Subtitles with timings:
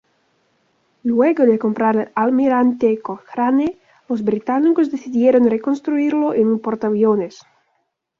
[1.03, 3.77] Luego de comprar el "Almirante Cochrane",
[4.09, 7.43] los británicos decidieron reconstruirlo en un portaviones.